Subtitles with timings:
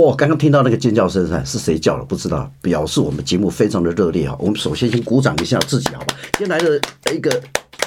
[0.00, 2.04] 哇，刚刚听到那个尖叫声是谁叫的？
[2.04, 4.34] 不知道，表示我们节目非常的热烈哈。
[4.40, 6.16] 我们首先先鼓掌一下自己，好吧？
[6.38, 6.80] 今天来了
[7.12, 7.30] 一个，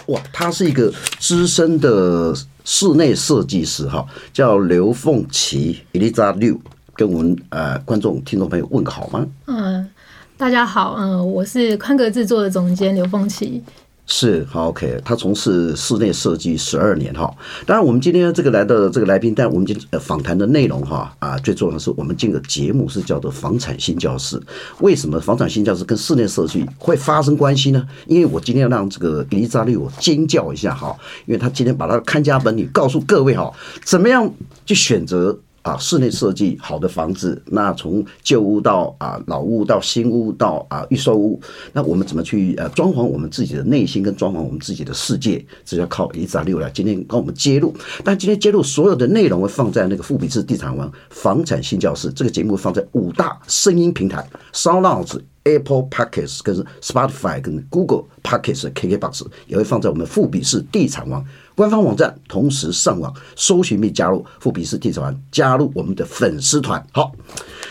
[0.08, 2.32] 哇，他是一个资深的
[2.64, 6.60] 室内设计师哈，叫刘凤琪 Eliza Liu，
[6.94, 9.26] 跟我们呃观众听众朋友问个好吗？
[9.48, 9.90] 嗯，
[10.38, 13.64] 大家好，嗯，我是宽格制作的总监刘凤琪。
[14.06, 15.02] 是好，OK。
[15.06, 17.34] 他从事室内设计十二年哈。
[17.66, 24.38] 当然，我们今天这个来的这个来宾，但我们今天访谈的内容哈啊，最重要的是我们这个节目是叫做房产新教室。
[24.80, 27.88] 为什么房产新教室跟室内设计会发生关系呢？
[28.05, 33.52] 因为我今天要让这个 Eliza Liu 尖叫一下哈，因为他今天把他的看家本领告诉各位哈，
[33.85, 34.32] 怎么样
[34.66, 35.40] 去选择。
[35.63, 47.73] 啊，室内设计好的房子，那从旧屋到啊老屋到新屋到啊预售屋，那我们怎么去呃装潢我们自己的内心跟装潢我们自己的世界，这要靠 Eliza Liu 来今天跟我们揭露。
[48.04, 66.85] 但今天揭露所有的内容会放在那个富比士地产王房产新教室这个节目放在五大声音平台，SoundOn Apple Podcasts 跟 Spotify 跟 Google Podcasts KKBox 也会放在我们富比士地产王官方网站，同时上网搜寻并加入富比士地产团，加入我们的粉丝团。
[66.91, 67.12] 好，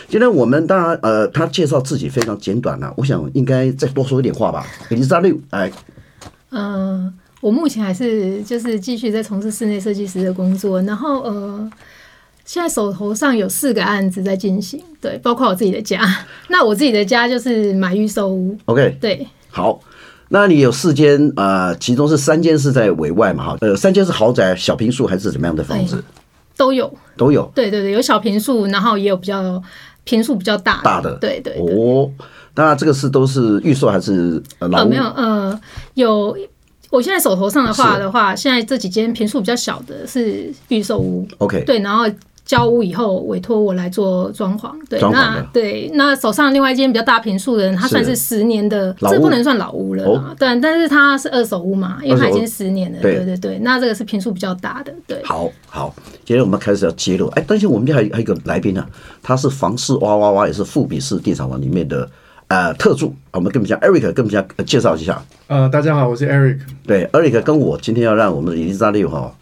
[0.07, 4.65] 今天我们当然呃，他介绍自己非常简短了，啊，我想应该再多说一点话吧。
[4.89, 5.71] Eliza Liu，哎，
[6.51, 11.71] 嗯，我目前还是就是继续在从事室内设计师的工作，然后呃。
[12.45, 16.01] 现在手头上有四个案子在进行，对，包括我自己的家。
[16.49, 18.53] 那我自己的家就是买预售屋。
[18.65, 19.79] OK，对，好。
[20.33, 23.49] 那你有四间，呃，其中是三间是在委外嘛？
[23.49, 26.03] 哈，呃，三间是豪宅、小平数还是怎么样的房子？
[26.57, 27.51] 都有，都有。
[27.53, 29.61] 对对对，有小平数，然后也有比较
[30.03, 31.13] 平数比较大的大的。
[31.21, 31.75] 对对，对。
[31.75, 32.09] 哦，
[32.55, 34.79] 当然这个是都是预售还是呃老？
[34.79, 35.61] 呃，没有，呃，
[35.93, 36.35] 有。
[36.89, 41.27] 我现在手头上的话的话，现在这几间平数比较小的是预售屋。
[41.37, 42.05] OK，对，然后。
[42.45, 53.23] 交屋以后委托我来做装潢，对，那对，那手上另外一间比较大平数的人，他算是十年的，这不能算老屋了，哦、对，但是他是二手屋嘛，因为他已经十年了，对。
[53.23, 55.23] 对对，那这个是平数比较大的，对。
[55.23, 55.95] 好好，
[56.25, 58.89] 今天我们开始要揭露，哎，但是我们这还有还有一个来宾呢、啊，
[59.23, 62.09] 他是房市哇哇哇，也是富比士地产王里面的
[62.49, 65.23] 呃特助，我们跟我们讲 Eric，跟我们讲介绍一下。
[65.47, 69.33] 呃，大家好，我是 Eric，对，Eric 跟我今天要让我们的 Eliza Liu 哈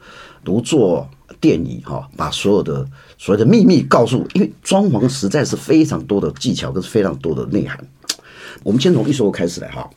[0.46, 1.10] 独坐。
[1.42, 2.88] 电椅哈，把所有的
[3.18, 7.78] 所有的秘密告诉，因为装潢实在是非常多的技巧跟非常多的内涵。
[8.62, 9.90] 我们先从预售屋开始来哈，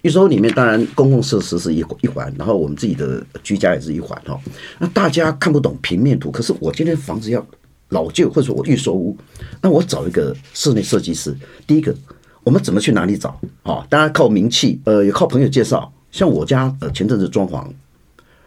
[0.00, 4.40] 预售屋里面当然公共设施是一一环，然后我们自己的居家也是一环哈。
[4.78, 7.46] 那大家看不懂平面图，可是我今天房子要
[7.90, 9.14] 老旧，或者说我预售屋，
[9.60, 11.36] 那我找一个室内设计师。
[11.66, 11.94] 第一个，
[12.42, 13.86] 我们怎么去哪里找啊？
[13.90, 15.92] 当然靠名气，呃，也靠朋友介绍。
[16.10, 17.66] 像我家呃前阵子装潢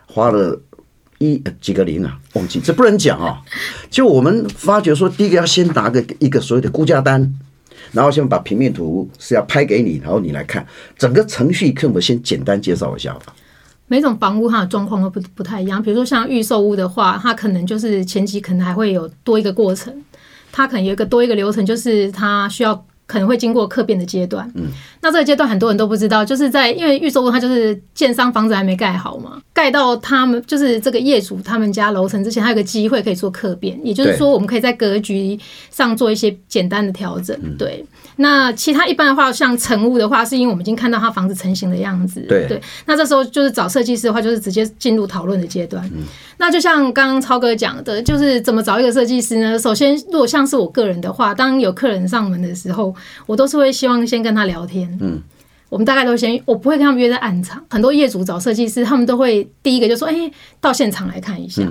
[0.08, 0.60] 花了。
[1.20, 2.18] 一几个零啊？
[2.34, 3.40] 忘记这不能讲啊！
[3.90, 7.34] 就我们发觉说，第一个要先拿个一个所谓的估价单，
[7.92, 10.66] 然后先把平面图是要拍给你，然后你来看
[10.98, 13.36] 整个程序，可我们先简单介绍一下吧。
[13.88, 19.94] 每种房屋它的状况都不不太一样，比如说像预售屋的话，它可能就是前期可能还会有多一个过程，
[20.52, 22.86] 它可能有一个多一个流程，就是它需要。
[23.10, 24.68] 可能会经过客变的阶段，嗯，
[25.02, 35.40] 那这个阶段很多人都不知道，就是在因为预售屋它就是建商房子还没盖好嘛，盖到他们就是这个业主他们家楼层之前，还有个机会可以做客变，也就是说我们可以在格局
[35.72, 37.84] 上做一些简单的调整，对。
[38.22, 42.62] 那其他一般的话，像成屋的话，是因为我们已经看到它房子成型的样子，对对。
[42.86, 45.82] 那这时候就是找设计师的话，就是直接进入讨论的阶段。
[45.96, 46.04] 嗯，
[46.38, 49.58] 那就像刚刚超哥讲的，就是怎么找一个设计师呢？
[49.58, 52.94] 首先，如果像是我个人的话，当有客人上门的时候，
[53.26, 54.98] 我都是会希望先跟他聊天。
[55.02, 55.22] 嗯，
[55.70, 57.64] 我们大概都先，我不会跟他们约在暗场。
[57.70, 61.62] 很多业主找设计师，他们都会第一个就说：“哎，到现场来看一下。”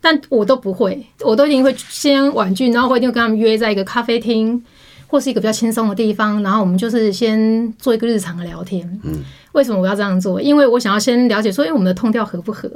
[0.00, 4.62] 但我都不会，我都一定会先婉拒，然后会一定会跟他们约在一个咖啡厅。
[5.06, 8.98] 或是一个比较轻松的地方，然后我们就是先做一个日常的聊天。
[9.04, 10.40] 嗯，为什么我要这样做？
[10.40, 12.66] 因为我想要先了解说，哎，我们的 tone 调合不合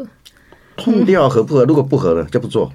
[0.77, 1.65] ？tone 调合不合？
[1.65, 2.71] 如果不合了，就不做。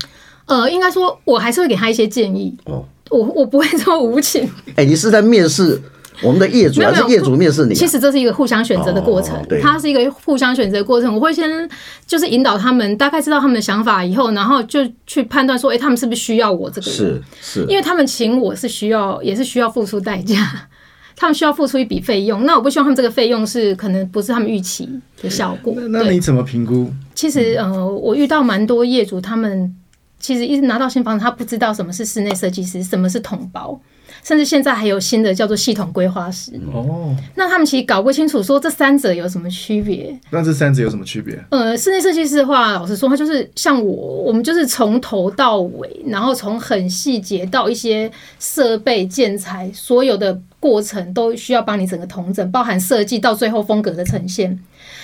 [0.47, 2.57] 呃，应该说，我还是会给他一些建议。
[2.65, 4.49] 哦，我我不会这么无情。
[4.75, 5.79] 哎，你是在面试？
[6.23, 7.73] 我们的业主还是业主面试你？
[7.73, 11.15] 其实这是一个互相选择的过程，它是一个互相选择的过程。
[11.15, 11.67] 我会先
[12.05, 16.95] 就是引导他们，大概知道他们的想法以后，然后就去判断说，哎，他们是不是需要我这个人？
[16.95, 20.67] 是是，因为他们请我是需要，也是需要付出代价，
[21.15, 22.45] 他们需要付出一笔费用。
[22.45, 24.87] 那我不希望他们这个费用是可能不是他们预期
[25.23, 25.73] 的效果。
[25.89, 26.91] 那你怎么评估？
[27.15, 29.73] 其实呃，我遇到蛮多业主，他们
[30.21, 33.77] 其实一直拿到新房子，他不知道什么是室内设计师，什么是统包。
[34.23, 36.51] 甚至现在还有新的叫做系统规划师。
[36.71, 40.15] 哦，那他们其实搞不清楚说这三者有什么区别。
[40.29, 41.43] 那这三者有什么区别？
[41.49, 54.59] 呃，室内设计师的话，老实说，他就是像我，我们就是从头到尾，然后从很细节到一些设备建材，所有的过程都需要帮你整个统整，包含设计到最后风格的呈现。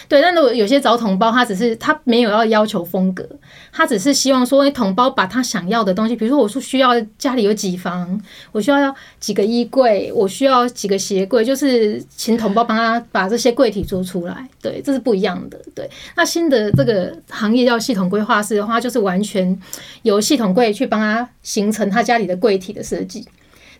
[0.09, 3.27] 对，但如果有些找统包，他只是他没有要要求风格，
[3.73, 8.19] 他只是希望说，哎，统包把他想要的东西，比如说我说需要家里有几房，
[8.51, 14.47] 我需要要几个衣柜，我需要几个鞋柜，就是请统包帮他把这些柜体做出来。
[14.61, 15.59] 对，这是不一样的。
[15.75, 19.59] 对，那新的这个行业叫系统规划师的话，就是完全
[20.03, 23.27] 由系统柜去帮他形成他家里的柜体的设计。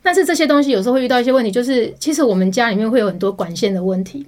[0.02, 4.26] 但是这些东西有时候会遇到一些问题，就是其实我们家里面会有很多管线的问题。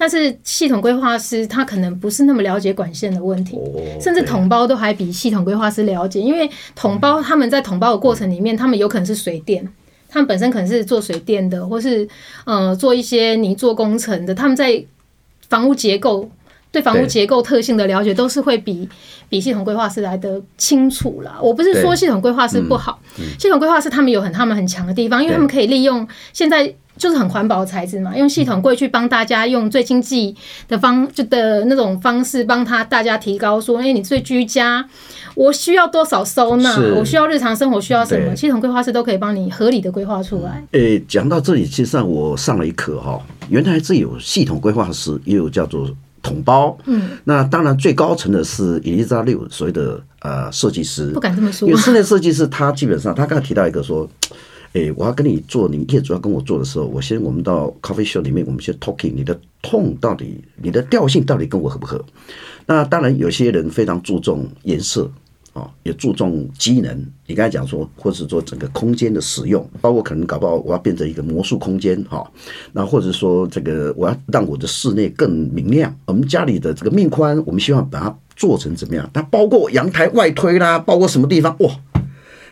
[0.00, 3.58] 但是系统规划师他可能不是那么了解管线的问题，
[4.00, 9.68] 甚至统包都还比系统规划师了解，因为统包他们在统包的过程里面，他们有可能是水电，
[10.08, 12.08] 他们本身可能是做水电的，或是
[12.44, 14.80] 呃做一些泥做工程的，他们在
[15.48, 16.30] 房屋结构
[16.70, 18.88] 对房屋结构特性的了解都是会比
[19.28, 21.40] 比系统规划师来的清楚啦。
[21.42, 23.00] 我不是说系统规划师不好，
[23.36, 26.72] 系统规划师他们有很他们很强的地方，因为他们可以利用现在。
[26.98, 30.34] 就是很环保的材质嘛，用系统柜去帮大家用最经济
[30.66, 34.84] 的方就的那种方式帮他大家提高说，哎、欸，你最居家，
[35.34, 40.62] 我需要多少收纳，我需要日常生活需要什么，系统规划师都可以帮你合理的规划出来。
[40.72, 45.88] 诶、欸，讲到这里，其实上我上了一课哈，原来这有系统规划师，也有叫做
[46.22, 46.76] 统包。
[46.86, 54.08] 嗯，那当然最高层的是 Eliza Liu 所谓的呃设计师，不敢这么说，因为室内设计师他基本上他刚才提到一个说。
[54.74, 62.04] 诶、我要跟你做，你业主要跟我做的时候，我先我们到 coffee shop 里面，我们先 talking，你的痛到底，你的调性到底跟我合不合？
[62.66, 65.10] 那当然，有些人非常注重颜色
[65.54, 67.06] 啊，也注重机能。
[67.26, 72.30] 你刚才讲说，或是说整个空间的使用，包括可能搞不好我要变成一个魔术空间哈，
[72.72, 75.92] 那或者说这个我要让我的室内更明亮。
[76.04, 79.08] 我们家里的这个面宽，我们希望把它做成怎么样？
[79.14, 81.56] 它包括阳台外推啦，包括什么地方？
[81.60, 81.70] 哇，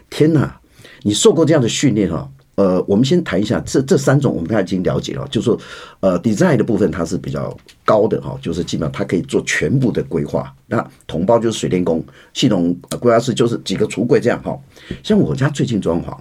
[0.09, 0.59] 天哪！
[1.07, 2.29] 你受过这样的训练哈？
[2.57, 5.57] 呃，我们先谈一下这这三种，我们刚才已经了解了，就是说，
[6.01, 10.53] 呃，design 的部分它是比较高的哈，就是基本上它可以做全部的规划。
[10.67, 12.05] 那同胞就是水电工，
[12.35, 14.59] 系统规划师就是几个橱柜这样哈。
[15.05, 16.19] 像我家最近装潢，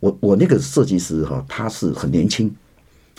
[0.00, 2.52] 我我那个设计师哈，他是很年轻，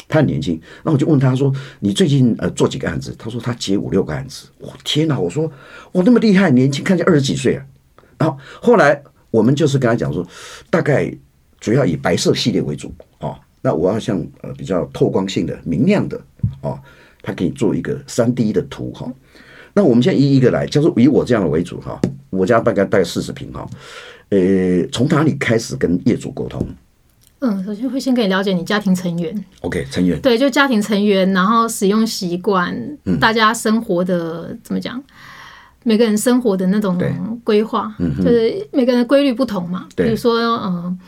[0.10, 0.60] 他很年轻。
[0.84, 5.18] 那我就问他说：“你最近呃做几个案子？”他说：“他接五六个案子。”我天哪！
[5.18, 5.50] 我说
[5.94, 7.64] ：“我那么厉害，年轻，看起来二十几岁啊。”
[8.20, 9.02] 然后后来。
[9.32, 10.26] 我们就是跟他讲说，
[10.70, 11.14] 大概
[11.60, 13.40] 主要以白色系列为主啊。
[13.62, 16.20] 那我要像呃比较透光性的、明亮的
[16.62, 16.80] 啊，
[17.22, 19.12] 它可以做一个三 D 的图哈。
[19.74, 22.00] 那我们现在一一个来，就是以我这样的为主哈。
[22.30, 23.68] 我家大概大概四十平哈。
[24.30, 26.66] 呃，从哪里开始跟业主沟通？
[27.40, 29.46] 嗯，首先会先可以了解你家庭成员。
[29.62, 30.20] OK，成员。
[30.22, 32.76] 对，就家庭成员，然后使用习惯，
[33.20, 35.02] 大家生活的怎么讲？
[35.84, 36.98] 每个人生活的那种
[37.44, 39.88] 规划，就是每个人的规律不同嘛。
[39.96, 41.00] 比如说，嗯，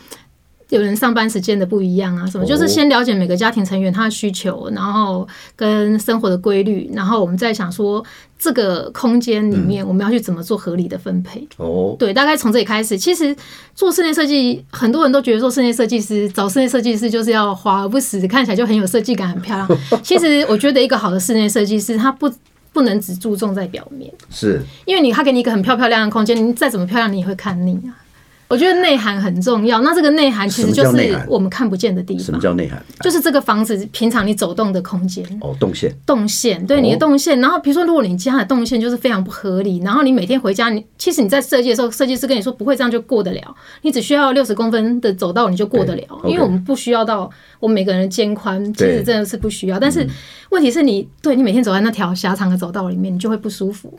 [0.70, 8.02] 有人上班时间的不一样啊，什么，就是先了解每个家庭成员他的需求，然后跟生活的规律，然后我们再想说
[8.40, 11.46] 这个空间里面我们要去怎么做合理的分配。
[11.58, 12.98] 哦，对，大概从这里开始。
[12.98, 13.36] 其实
[13.76, 19.80] 做室内设计，很多人都觉得做室内设计师找室内设计师就是要华而不实，看起来就很有设计感，很漂亮。
[20.02, 22.32] 其实我觉得一个好的室内设计师，他不。
[22.74, 28.01] 不能只注重在表面，是因为你他给你一个很漂漂亮的空间，你再怎么漂亮，你也会看腻啊。
[28.52, 32.26] 我觉得内涵很重要，那这个内涵其实就是我们看不见的地方。
[32.26, 32.84] 什么叫内涵？
[33.00, 37.40] 就是这个房子平常你走动的空间哦，动线，动线，对你的动线。
[37.40, 47.30] 然后比如说，如果你家的动线就是非常不合理，然后你每天回家，你其实你在设计的时候，设计师跟你说不会这样就过得了，你只需要六十公分的走道你就过得了，因为我们不需要到
[47.62, 49.80] 我们每个人的肩宽，其实真的是不需要。
[49.80, 50.06] 但是
[50.50, 53.98] 问题是你对你每天走在那条狭长的走道里面，你就会不舒服。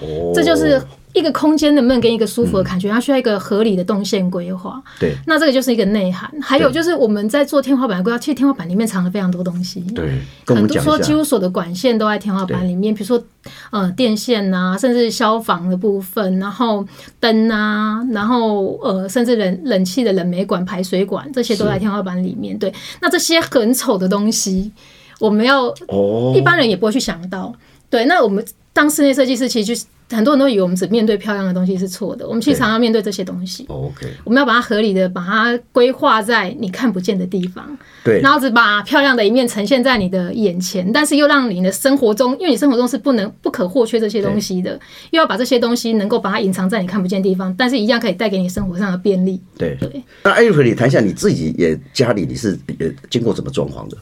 [0.00, 0.80] 哦，这就是。
[1.14, 2.88] 一个空间能不能给一个舒服的感觉？
[2.90, 4.80] 它需要一个合理的动线规划。
[5.00, 6.30] 对，那这个就是一个内涵。
[6.40, 9.80] 还有就是我们在做天花板的规划，其实天花板里面藏了非常多东西。
[9.96, 13.20] 对，很多说几乎所有的管线都在天花板里面，比如说
[13.70, 16.86] 呃电线啊，甚至消防的部分，然后
[17.18, 22.56] 灯啊，然后呃甚至冷冷气的冷媒管、排水管这些都在天花板里面。
[22.56, 24.70] 对，那这些很丑的东西，
[25.18, 25.74] 我们要
[26.36, 27.52] 一般人也不会去想到。
[27.90, 28.44] 对，那我们
[28.78, 29.84] 当室内设计师，其实就是。
[30.10, 33.66] 很多人都以为我们只面对漂亮的东西是错的，我们其实常常面对这些东西。
[33.68, 44.80] OK，我们要把它合理的把它规划在你看不见的地方，对，然后只把漂亮的一面呈现在你的眼前，但是又让你的生活中，因为你生活中是不能不可或缺这些东西的，
[45.10, 49.38] 又要把这些东西能够把它隐藏在你看不见的地方，但是一样可以带给你生活上的便利。
[49.58, 50.02] 对对。
[50.24, 53.98] 那艾瑞克，你谈一下你自己也家里你是也经过怎么装潢的？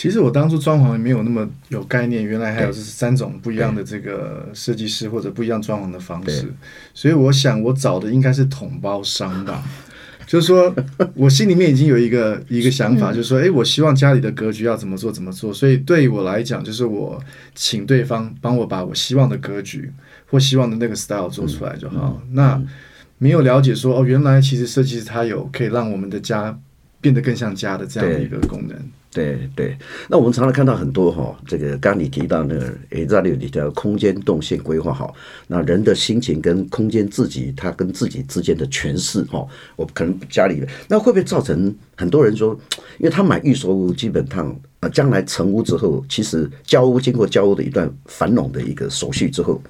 [0.00, 6.50] 其实我当初装潢也没有那么有概念，原来还有这三种不一样的这个设计师或者不一样装潢的方式，
[6.94, 9.62] 所以我想我找的应该是统包商吧。
[10.26, 10.74] 就是说
[11.12, 15.52] 我心里面已经有一个一个想法，就是说，哎，我希望家里的格局要怎么做怎么做。
[15.52, 17.22] 所以对我来讲，就是我
[17.54, 19.92] 请对方帮我把我希望的格局
[20.30, 22.22] 或希望的那个 style 做出来就好。
[22.32, 22.58] 那
[23.18, 26.58] 没有了解说，哦，原来其实设计师他有可以让我们的家
[27.02, 28.78] 变得更像家的这样的一个功能。
[29.12, 29.76] 对对，
[30.08, 35.12] 那我们常常看到很多哈，这个刚刚你提到那个 Azario 里的空间动线规划好，
[35.48, 42.56] 那人的心情跟空间自己，他跟自己之间的诠释哈，我可能家里那会不会造成很多人说，
[42.98, 49.60] 因为他买预售屋，基本上呃将来成屋之后，其实交屋经过交屋的一段繁荣的一个手续之后，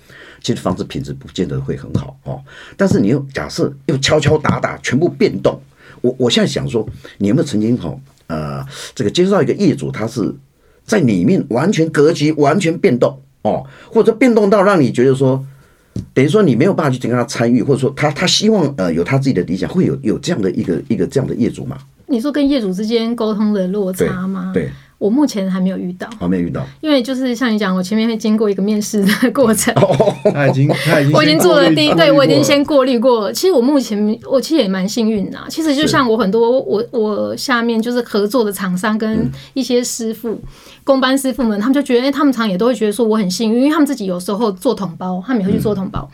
[0.42, 2.38] 其实房子品质不见得会很好哦。
[2.76, 5.58] 但是你又假设又敲敲打打全部变动，
[6.02, 7.98] 我我现在想说，你有没有曾经哈？
[8.30, 10.34] 呃，这个接触到一个业主，他是
[10.84, 15.44] 在里面完全格局完全变动哦，或者变动到让你觉得说，
[16.14, 21.76] 等于说你没有办法去跟他参与，或者说他他希望呃有他自己的理想，会有有这样的一个一个这样的业主吗？
[22.06, 24.52] 你说跟业主之间沟通的落差吗？
[24.54, 24.64] 对。
[24.64, 24.70] 对
[25.00, 29.74] 我目前还没有遇到，还没有遇到，因为就是像你讲，我前面会经过一个面试的过程，
[30.30, 33.32] 他已经他已经，我已经做了第一，对我已经先过滤过。
[33.32, 40.38] 其实我目前我其实也蛮幸运的，其实就像我很多我我下面就是合作的厂商跟一些师傅、
[40.84, 46.06] 工班师傅们，他们就觉得，哎，他们常也都会觉得说我很幸运，因为他们自己有时候做统包，他们也会去做统包，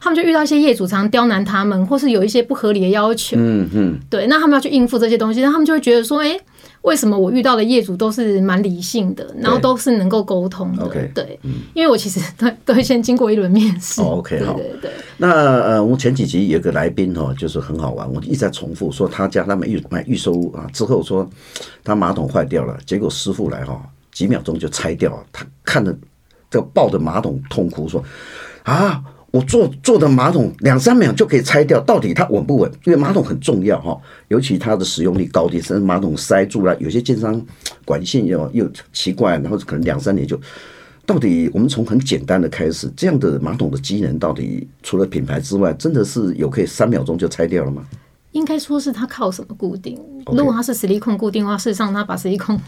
[0.00, 6.36] 他们就遇到一些业主常刁难他们，或是有一些不合理的要求，嗯嗯，对，那他们要去应付这些东西，那他们就会觉得说，哎。
[6.82, 10.88] 为什么我遇到的业主都是蛮理性的，然后都是能够沟通的？
[11.14, 11.38] 对，
[11.74, 14.00] 因为我其实 都都会先经过一轮面试。
[14.02, 14.58] OK，好。
[15.16, 15.28] 那
[15.62, 21.28] 呃，我们前几集有个来宾哈，就是很好玩，我一直在重复说他家他们预买预售屋啊，之后说
[21.84, 25.96] 他马桶坏掉了，结果师傅来哈，几秒钟就拆掉了，他看着
[26.50, 28.02] 这个抱着马桶痛哭说
[28.64, 29.02] 啊。
[29.32, 32.70] 我坐坐的马桶两三秒就可以拆掉，到底它稳不稳？
[32.84, 37.44] 因为马桶很重要哈，尤其它的使用率高低，甚至马桶塞住了，有些建商
[37.84, 40.38] 管线又又奇怪，然后可能两三年就。
[41.04, 47.84] 到底我们从很简单的开始，这样的马桶的机能到底除了品牌之外，真的是有可以三秒钟就拆掉了吗？
[48.30, 49.98] 应该说是它靠什么固定？
[50.26, 52.58] 如果它是矽利康固定的话，事实上它把实力控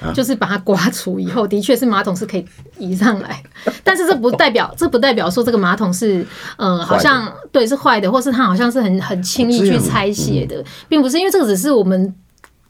[0.00, 0.12] 康。
[0.14, 2.44] 就是把它刮除以后， 的确是马桶是可以
[2.78, 3.42] 移上来，
[3.82, 6.26] 但是这不代表， 这不代表说这个马桶是，
[6.56, 12.14] 嗯，好像对是坏的，或是它好像是很很轻易去拆卸的，并不是，因为这个只是我们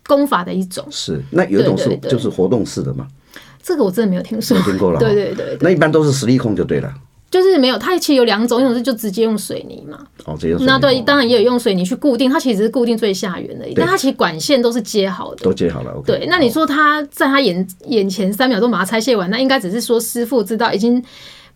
[0.06, 0.84] 功法的一种。
[0.90, 3.06] 是，那有一种是就是活动式的嘛？
[3.62, 4.98] 这个我真的没有听说，没听过了。
[5.00, 6.90] 对对对，那一般都是实力控就对了。
[7.30, 9.98] 就是没有，它其实有两种，一种是就直接用水泥嘛。
[10.24, 10.72] 哦，直接用水泥。
[10.72, 15.92] 那对，当然也有用水泥去固定，它其实是固定最下缘的，但它其实管线都是接好的，都接好了。
[15.92, 16.06] OK。
[16.06, 21.02] 对，那你说他在他眼眼前三秒钟把它拆卸完，那应该只是说师傅知道已经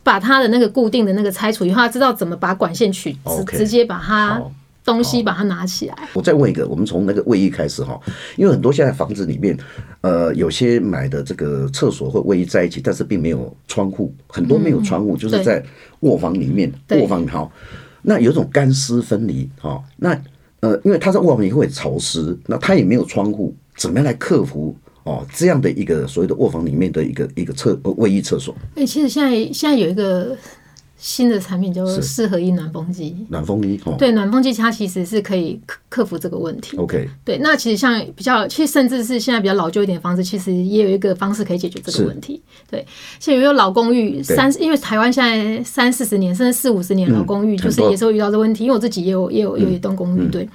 [0.03, 3.17] 把他的那个固定的那个拆除以后，他知道怎么把管线取
[3.49, 4.43] 直直接把它。
[4.85, 5.97] 东西把它拿起来。
[6.13, 8.01] 我再问一个，我们从那个卫浴开始哈，
[8.37, 9.57] 因为很多现在房子里面，
[10.01, 15.63] 呃，有些买的这个厕所或卫浴在一起，但是并没有窗户，很多没有窗户，就是在
[16.01, 17.51] 卧房里面，卧房哈，
[18.03, 20.21] 那有一种干湿分离哈，那
[20.61, 28.55] 呃，因为它在卧房里会潮湿，那它也没有窗户，怎么样来克服哦这样的一个所谓的卧房里面的一个一个厕卫浴厕所？
[28.75, 30.37] 哎，其实现在现在有一个。
[31.05, 36.77] 新的产品就是四合一暖风机，暖风机哦，对，暖风机它其实是可以克克服这个问题。
[36.77, 42.41] OK，对，那其实像比较，其实甚至是现在比较老旧一点的房子，其实也有一个方式可以解决这个问题。
[42.71, 42.87] 对，
[43.19, 48.63] 现在有老公寓三，因为台湾现在三四十年甚至四五十年老公寓，就是也是会遇到这个问题。
[48.63, 50.49] 因为我自己也有也有有一栋公寓，对，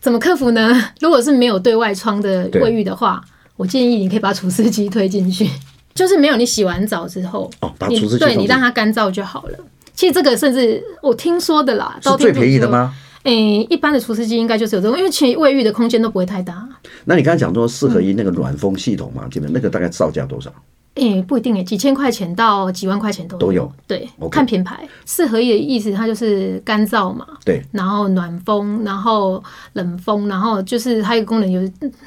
[0.00, 0.84] 怎么克服呢？
[0.98, 3.22] 如果是没有对外窗的卫浴的话，
[3.54, 5.48] 我建议你可以把除湿机推进去。
[5.94, 9.58] 就是没有你洗完澡之后，哦，把除湿对你让它干燥就好了。
[9.94, 12.92] 其实这个甚至我听说的啦，是最便宜的吗？
[13.22, 16.68] 诶、欸，一般的除湿机应该就是有这种，因为其实卫浴的空间都不会太大。
[17.04, 20.52] 那你刚才讲说四合一那个暖风系统嘛，基本、嗯、那个大概造价多少？
[20.94, 23.40] 诶、欸，不一定诶，几千块钱到几万块钱都有。
[23.40, 23.72] 都有。
[23.86, 24.28] 对，okay.
[24.28, 24.88] 看品牌。
[25.04, 27.26] 四合一的意思，它就是干燥嘛。
[27.44, 27.60] 对。
[27.72, 31.60] 然后暖风，然后冷风，然后就是它一个功能有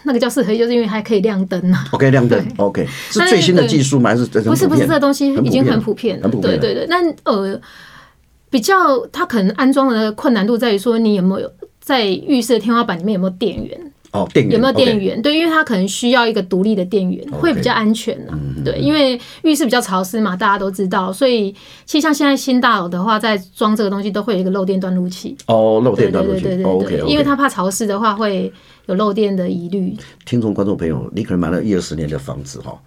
[0.03, 1.85] 那个叫四合一，就是因为还可以亮灯啊。
[1.91, 2.41] OK，亮灯。
[2.55, 4.11] OK，是最新的技术吗？
[4.11, 6.29] 还是不是不是这个东西已经很普遍了。
[6.29, 6.87] 对对对。
[6.87, 7.59] 那呃，
[8.49, 11.51] 比较它可能安装的困难度在于说，你有没有
[11.81, 13.91] 在浴室天花板里面有没有电源？
[14.11, 18.39] 哦，电源有没有电源.对，因为它可能需要一个独立的电源.会比较安全呢、啊。
[18.63, 21.51] 对，因为浴室比较潮湿嘛，大家都知道，所以
[21.85, 25.35] 其实像现在新大楼的话，在装这个东西都会有一个漏电断路器。
[25.47, 28.51] 哦，漏电断路器，对对对.因为它怕潮湿的话会
[28.85, 29.95] 有漏电的疑虑。
[30.25, 32.79] 听众观众朋友，你可能买了一二十年的房子哈，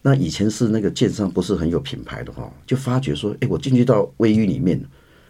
[0.00, 4.82] 那以前是那个建商不是很有品牌的哈，就发觉说，哎，我进去到卫浴里面，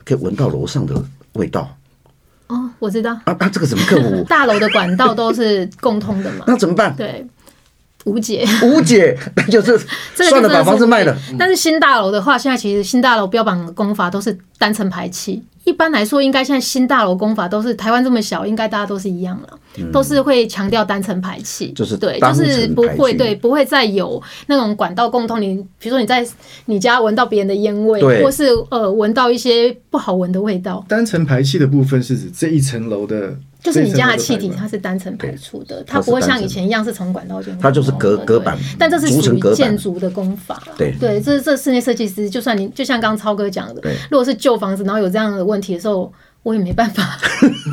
[0.04, 0.94] 可以闻到楼上的
[1.34, 1.68] 味道。
[2.82, 3.12] 哦，我知道。
[3.24, 4.24] 啊，那这个怎么克服？
[4.28, 6.44] 大楼的管道都是共通的嘛？
[6.48, 6.94] 那怎么办？
[6.96, 7.24] 对，
[8.04, 8.44] 无解。
[8.62, 9.78] 无解，那 就是
[10.14, 11.16] 算了，把房子卖了。
[11.38, 15.42] 但是新大楼的话，现在其实新大楼标榜的工法都是单层排气。
[15.64, 25.40] 一般来说，应该现在新大楼工法都是台湾这么小，应该大家都是一样了，嗯、都是会强调单层排气，就是对，就是不会对，不会再有那种管道共通。
[25.40, 26.26] 你比如说你在
[26.66, 30.84] 你家闻到别人的烟味，或是呃闻到一些不好闻的味道。
[30.88, 33.36] 单层排气的部分是指这一层楼的。
[33.62, 37.56] 就是你家的气体，它是单层排出的，它不会像以前一样是从管道进。
[37.60, 40.60] 它就是隔隔板，但这是属于建筑的工法。
[40.76, 47.18] 对对，这这室内设计师，就算你就像刚刚超哥讲的，如果是旧房子，然后有这样的问题的时候，我也没办法。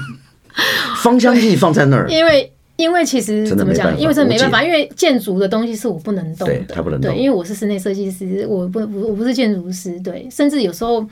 [1.02, 3.98] 芳香剂放在那儿，因为因为其实怎么讲？
[3.98, 7.12] 因为这没办法，因为建筑的东西是我不能动的，它不能动。
[7.12, 11.04] 对，因为我是室内设计师，我不不我不是建筑师，对，甚至有时候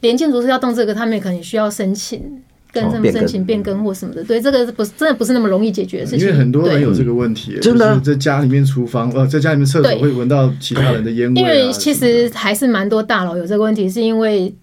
[0.00, 2.42] 连建筑师要动这个，他们也可能需要申请。
[2.82, 6.20] 跟什么申请变更或什么的，对，这个不是真的不是那么容易解决的事情。
[6.20, 11.40] 因为很多人有这个问题，真的在家里面厨房呃，在家里面厕所会闻到其他人的烟味。
[11.40, 14.54] 因为其实还是蛮多大佬有这个问题，是因为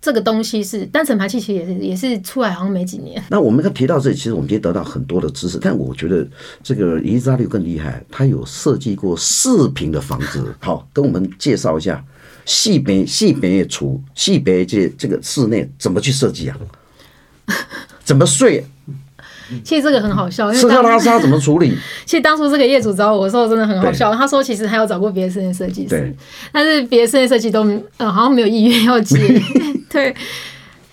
[0.00, 3.20] 这个东西是单层排气，其实也是也是出来好像没几年。
[3.28, 6.26] 那我们刚提到这里，其实我们今天得到很多的知识，但我觉得
[6.62, 10.54] 这个伊丽莎绿更厉害，他有设计过四平的房子。
[10.60, 12.04] 好，跟我们介绍一下
[12.44, 16.56] 细北细北厨细北这这个室内怎么去设计啊？
[18.04, 18.66] 怎么睡？
[19.62, 21.78] 其实这个很好笑，因为吃喝拉撒 怎么处理？
[22.04, 24.12] 其实当初这个业主找我的时候真的很好笑。
[24.12, 26.12] 他说其实他有找过别的室内设计师，
[26.50, 27.64] 但是别的室内设计都
[27.98, 29.16] 呃好像没有意愿要接。
[29.88, 30.12] 对，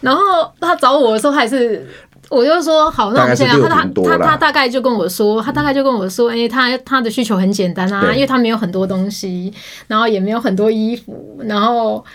[0.01, 0.21] 然后
[0.59, 1.83] 他找我的时候还是，
[2.29, 9.51] 我就说好，那我们现在他他他他大概就跟我说，他大概就跟我说，哎、欸，他他的需求很简单啊，因为他没有很多东西，
[9.87, 12.05] 然后也没有很多衣服，然后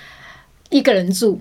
[0.71, 1.41] 一个人住，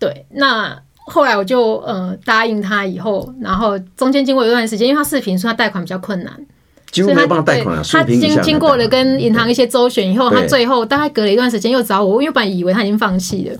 [0.00, 0.76] 对，那。
[1.06, 6.32] 后来我就呃答应他以后，然后中间经过一段时间，因为他视频，所以他贷款比较困难，
[6.92, 13.56] 所以他贷款他经经过了跟银行一些周旋以后，他最后大概隔了一段时间又找我，因为本来以为他已经放弃了，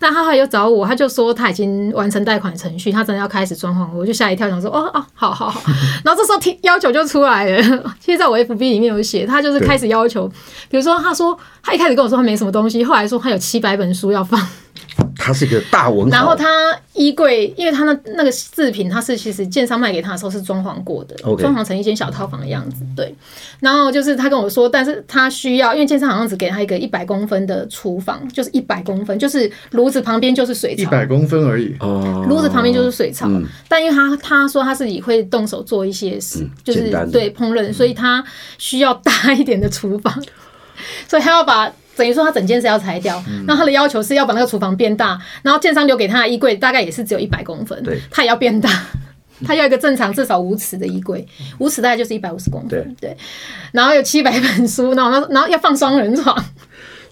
[0.00, 5.62] 那他后来又找我，他就说他已经完成贷款程序，他真的要开始装潢，我就吓一跳，想说哦哦，好好好，
[6.04, 7.62] 然后这时候提要求就出来了，
[8.00, 10.26] 其实在我 FB 里面有写，他就是开始要求，
[10.68, 14.40] 比如说他说他一开始跟我说他没什么东西，后来说他有七百本书要放。
[15.22, 16.46] 它是一个大文豪，然后他
[16.94, 22.82] 衣柜，因为他那那个饰品，他是其实建商卖给他的时候是装潢过的，装潢成一间小套房的样子。
[22.96, 23.14] 对，
[23.60, 31.76] 然后就是他跟我说，但是他需要，因为建商好像只给他一个一百公分的厨房，就是一百公分，就是炉子旁边就是水槽，一百公分而已。
[31.80, 38.24] 哦，炉子旁边就是水槽，嗯、但因为他他说他自己会动手做一些事，嗯、就是对烹饪，所以他
[38.56, 40.14] 需要大一点的厨房，
[41.06, 41.70] 所以他要把。
[42.00, 48.70] 等于说他整间是要拆掉，那、嗯、他的要求是要把那个厨房变大，然后建商留给他的衣柜大概也是只有一百公分，对，他也要变大，
[49.44, 51.26] 他要一个正常至少五尺的衣柜，
[51.58, 53.16] 五尺大概就是一百五十公分，对，对，
[53.72, 56.34] 然后有七百本书，然后然后要放双人床。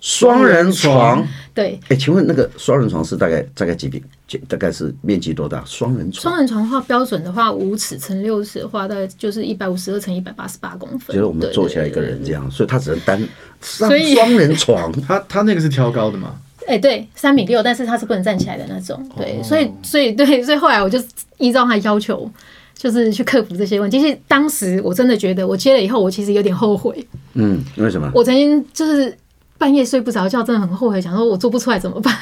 [0.00, 4.02] 双人床，对，哎、欸，请问那个双人床是大概大概几平？
[4.46, 5.62] 大概是面积多大？
[5.64, 11.16] 双人床，双人床的话，标准的话，五尺乘六尺的话，大概就是一百五十二乘一百八十八公分。
[11.16, 13.28] 就是我们坐起来一个人这样，所以他只能单
[13.62, 14.92] 双双人床。
[15.00, 16.34] 他他那个是挑高的吗？
[16.66, 19.02] 哎、欸，对，三米六，但是他是不能站起来的那种。
[19.16, 21.02] 对，所以所以对，所以后来我就
[21.38, 22.30] 依照他要求，
[22.74, 23.98] 就是去克服这些问题。
[23.98, 27.02] 其实当时我真的觉得，我接了以后，我其实有点后悔。
[27.32, 28.12] 嗯，为什么？
[28.14, 29.16] 我曾经就是。
[29.59, 32.16] 半夜睡不着觉，真的很后悔，想说我做不出来怎么办？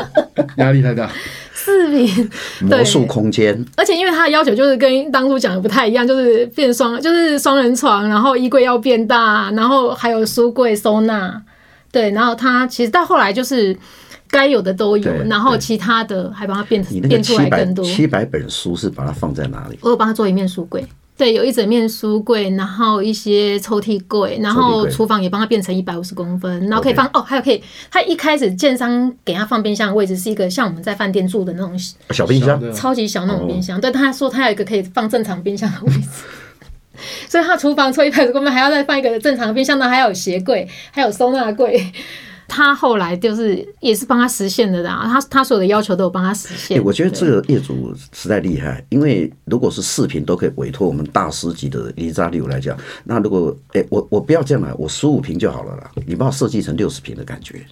[0.58, 1.10] 压力太大。
[1.54, 11.42] 视频魔术空间，而且因为他的要求就是跟当初讲的不太一样，就是变双，就是双人床，然后衣柜要变大，然后还有书柜收纳。
[11.90, 13.74] 对，然后他其实到后来就是
[14.28, 17.82] 该有的都有，然后其他的还帮他变变出来更多。
[17.82, 19.78] 七百本书是把它放在哪里？
[19.80, 20.84] 我有帮他做一面书柜。
[21.16, 31.78] 对，有一整面书柜，然后一些抽屉柜，然后厨房也帮他变成一百五十公分，然后可以放哦，还有可以，他一开始建商给他放冰箱的位置是一个像我们在饭店住的那种
[32.10, 33.80] 小冰箱，超级小那种冰箱。
[33.80, 36.08] 对，他说他有一个可以放正常冰箱的位置，
[37.30, 41.92] 所以他厨房抽一百五十公分，还要再放一个正常冰箱，那还有鞋柜，还有收纳柜。
[42.54, 46.82] 他后来就是也是帮他实现的啦，他他所有的要求都有帮他实现。
[46.84, 57.66] 我觉得这个业主实在厉害，因为如果是视频都可以委托我们大师级的李扎六来讲，那如果哎我我不要这样来，我十五平就好了啦，你帮我设计成六十平的感觉，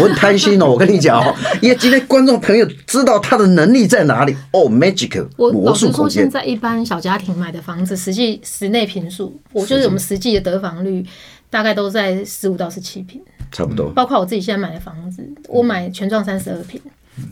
[0.00, 6.24] 我很贪心哦， 我跟你讲哦，因为今天观众朋友知道他的能力在哪里哦，magic 魔术空间。
[6.24, 11.04] 说现在一般小家庭买的房子，实际室内平数，我就是我们实际的得房率
[11.50, 13.20] 大概都在十五到十七坪。
[13.50, 16.80] 差不多，包括我自己现在买的房子，我买全幢三十二平，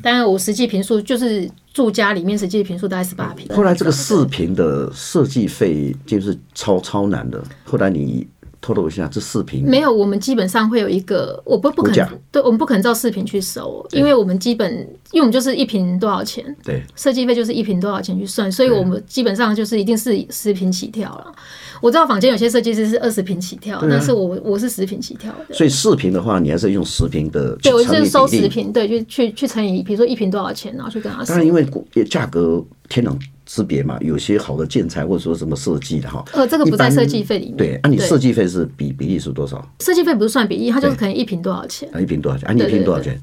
[0.02, 3.54] 当然我实际平数就是住家里面实际平数大概是八平。
[3.54, 8.26] 后来这个四平的设计费就是超超难的，后来你
[8.61, 14.73] 透露一下这视频没有，我们基本上会有一个，我不不可能，对，我们不可能照视频去收，因为我们基本，
[15.12, 21.33] 因为我们就是一瓶多少钱，对，设计费就是一瓶多少钱去算，所以我们基本上就是一定是十瓶起跳了。
[21.81, 25.55] 我知道坊间有些设计师是二十瓶起跳，但是我我是十瓶起跳的。
[25.55, 27.57] 所以四坪的话，你还是用十瓶的。
[27.62, 31.27] 对，我就是收十瓶，对，就去去乘以，比如说一瓶多少钱，然后去跟他说。
[31.27, 31.64] 当然，因为
[32.05, 33.16] 价格天壤
[33.49, 36.23] 之别嘛，有些好的建材或者说什么设计的哈。
[36.35, 37.57] 呃，这个不在设计费里面。
[37.57, 39.67] 对，那你设计费是比比例是多少？
[39.81, 41.89] 设计费不是算比例，它就是可能一平多少钱。
[41.91, 42.47] 啊，一平多少钱？
[42.47, 43.19] 啊，你一平多少钱？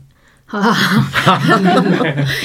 [0.48, 1.40] 好好好，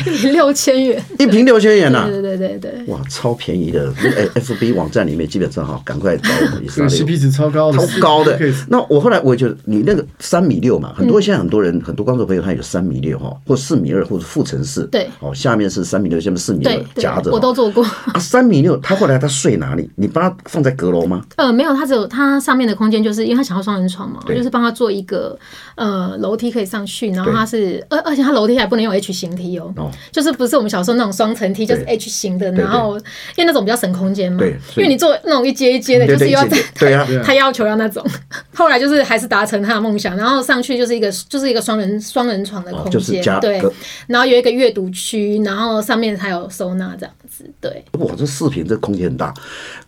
[0.07, 2.07] 一瓶六千元，一瓶六千元呐！
[2.09, 3.93] 对对对对，哇，超便宜的！
[4.17, 6.83] 哎，FB 网站里面基本上哈，赶快找我一下。
[6.87, 8.41] CP 值超高的，超高的。
[8.69, 14.83] 那我后来我也觉得，你那个三米六嘛，很多现在很多人很多观众朋友他有三米六哈，或四米二或者负层式。
[14.85, 17.31] 对，哦，下面是三米六，下面四米二夹着。
[17.31, 17.85] 我都做过。
[17.85, 19.89] 啊，三米六，他后来他睡哪里？
[19.97, 21.23] 你帮他放在阁楼吗？
[21.37, 25.39] 呃，没有，他只有他上面的空间，就是因为他想要双人床嘛，就是帮他做一个
[25.75, 28.71] 呃楼梯可以上去，然后他是而而且它楼梯还。
[28.71, 32.97] 不能用 H 型梯哦，就是不是我们小时候那种双层梯，就是 H 型的，然后
[33.35, 34.45] 因为那种比较省空间嘛，
[34.77, 36.47] 因为你做那种一阶一阶的，就是要
[36.79, 38.01] 对啊， 他要求要那种，
[38.55, 43.61] 后来就是还是达成他的梦想，然后上去就是一个就是一个双人双人床的空间，对，
[44.07, 47.85] 然后有一个阅读区，然后上面还有收纳这样子，对。
[47.99, 49.35] 哇，这视频这空间很大，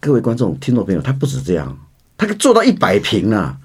[0.00, 1.78] 各位观众听众朋友，他不止这样，
[2.18, 3.56] 他可以做到一百平啊。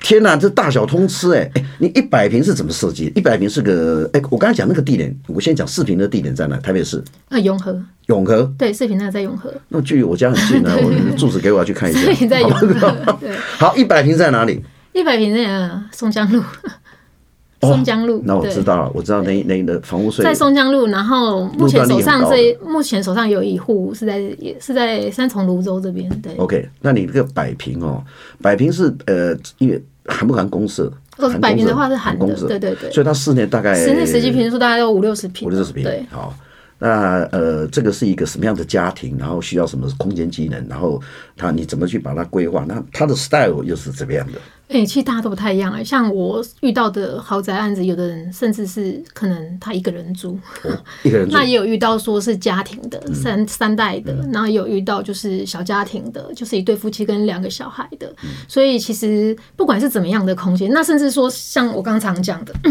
[0.00, 3.12] 天呐，这大小通吃哎哎，你一百平是怎么设计？
[3.14, 6.56] 一百平是个哎，我刚才讲那个地点，我先讲四平的地点在哪？
[6.58, 7.80] 台北市啊，永和。
[8.06, 9.52] 永和对，四平那个在永和。
[9.68, 12.00] 那距离我家很近啊， 我住址给我要去看一下。
[12.08, 12.96] 四坪在永和。
[13.58, 14.62] 好，一百平在哪里？
[14.94, 16.42] 一百平在松江路。
[17.60, 18.22] 松江路。
[18.24, 26.08] 那我知道了，我知道那那的房屋税在松江路，然后目前手上这目前手上有一户是在也是在三重泸州这边。
[26.20, 26.34] 对。
[26.36, 28.02] OK，那你这个百平哦，
[28.40, 29.82] 百平是呃，因为。
[30.10, 30.90] 含不含公设？
[31.18, 32.90] 哦，百平的话是含公设，对对对。
[32.90, 35.82] 所以它室内大概室内实际坪数大概有五六十平，五六十平。
[35.82, 36.34] 对，好。
[36.78, 39.18] 那呃，这个是一个什么样的家庭？
[39.18, 40.66] 然后需要什么空间机能？
[40.66, 40.98] 然后
[41.38, 42.64] 他你怎么去把它规划？
[42.68, 44.38] 那他的 style 又是怎么样的？
[44.68, 45.84] 哎、欸，其实大家都不太一样哎、欸。
[45.84, 51.32] 像我遇到的豪宅案子，有的人甚至是可能他一个人住，哦、一个人住。
[51.38, 58.12] 那也有遇到说是家庭的，嗯、三三代的，然后也有遇到就是小家庭的，就是一对夫妻跟两个小孩的。
[58.22, 62.52] 嗯、所以其实不管是怎么样的空间，那甚至说像我刚常讲的。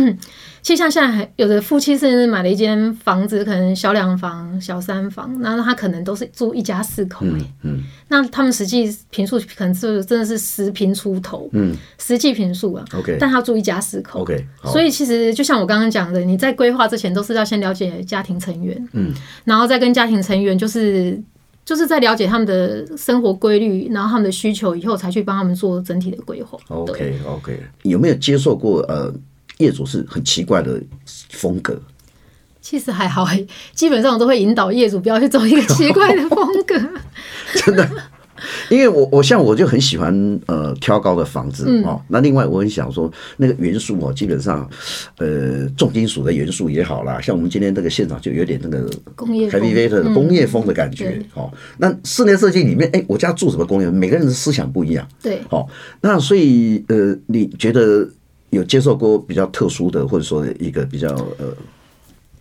[0.62, 7.32] 其实像现在还有的夫妻甚至买了一间房子，可能小两房、小三房，那他可能都是住一家四口、欸。
[7.32, 11.50] 嗯，嗯，那他们实际平数可能是真的是十平出头。
[11.54, 12.84] 嗯，实际平数啊。
[12.94, 14.22] OK，但他住一家四口。
[14.22, 18.88] OK，所以其实就像我刚刚讲的，你在规划之前都是要先了解家庭成员。
[18.94, 21.22] 嗯，然后再跟家庭成员就是
[21.64, 26.58] 就是在了解他们的生活规律，然后他们的需求以后，才去帮他们做整体的规划。
[26.68, 27.60] Okay, okay.
[27.84, 29.14] 有没有接受过呃？
[29.60, 30.80] 业主是很奇怪的
[31.32, 31.82] 风格，
[32.62, 33.26] 其实还好，
[33.74, 36.76] 基本上我都会引导业主不要去走一个奇怪的风格。
[37.66, 37.90] 真的，
[38.70, 42.02] 因为我我像我就很喜欢呃挑高的房子、嗯、哦。
[42.08, 44.70] 那另外我很想说那个元素哦，基本上
[45.18, 51.52] 呃重金属的元素也好啦，像我们今天这个现场就有点那个工业 heavy 的工业风的感觉、嗯、哦。
[51.78, 53.90] 那室内设计里面，哎，我家住什么工业？
[53.90, 55.66] 每个人的思想不一样，对，哦。
[56.02, 58.10] 那所以呃，你觉得？
[58.50, 61.54] 有接受过比较特殊的，或者说一个比较呃，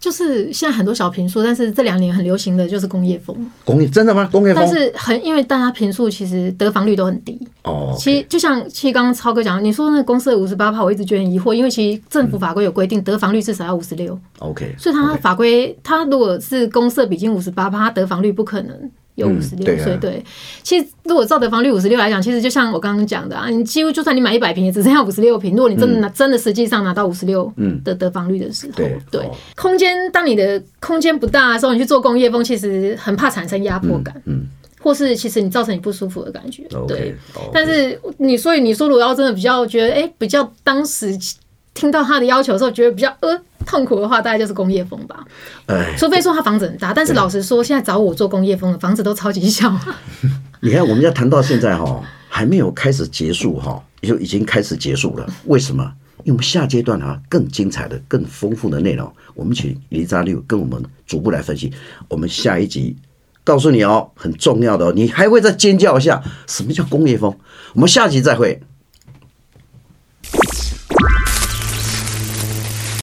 [0.06, 3.36] 就是现在很多小平数，但是这两年很流行的就是工业风。
[3.64, 4.28] 工业真的吗？
[4.30, 7.92] 工业风，但是很因为大家平数其实得房率都很低哦。
[7.92, 14.16] Okay、其实就像其实刚刚超哥讲，你说那个公设五十八趴，我一直觉得很疑惑，因为其实政府法规有规定，得房率至少要五十六。
[14.38, 19.92] OK，所以它法规它如果是公社比金五十八趴，它得房率不可能有五十六岁。
[19.92, 20.24] 嗯、对、
[20.62, 25.50] 其实如果照得房率五十六来讲，其实就像我刚刚讲的啊，你几乎就算你买一百平，也只剩下五十六平。
[25.52, 27.52] 如果你真的拿、嗯、真的实际上拿到五十六
[27.84, 34.14] 的得房率的时候，对，空间当你的空间不大的时候，你去做工业风，其实很怕产生压迫感。
[34.26, 34.34] 嗯。
[34.34, 34.46] 嗯
[34.78, 37.16] 或是其实你造成你不舒服的感觉，okay, 对。
[37.34, 37.50] Okay.
[37.52, 41.18] 但是你所以你说如果要真的比较觉得哎、欸、比较当时
[41.76, 45.24] 听到他的要求的时候觉得比较呃痛苦的话，大概就是工业风吧。
[45.66, 49.72] 哎，除非说他房子很大，但是老实说，现在找我做工业风的房子都超级小。
[50.60, 55.26] 你看，我们要谈到现在哈，还没有开始结束哈，就已经开始结束了。
[55.44, 55.92] 为什么？
[56.24, 61.70] 因为我们下阶段啊更精彩的、更丰富的内容，我们请李扎六跟我们逐步来分析。
[62.08, 62.96] 我们下一集。
[63.44, 67.32] 告诉你哦，很重要的哦，你还会再尖叫一下，什么叫工业风？
[67.74, 68.60] 我们下集再会。